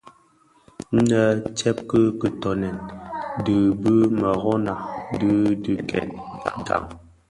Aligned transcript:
Nnë 0.95 1.21
tsèb 1.57 1.77
ki 1.89 1.99
kitöňèn 2.19 2.77
dhi 3.45 3.57
bi 3.81 3.93
mërōňa 4.19 4.75
di 5.19 5.31
dhi 5.63 5.73
kè 5.89 6.01
gan. 6.67 6.83